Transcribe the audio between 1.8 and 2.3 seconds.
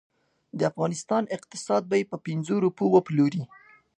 به یې په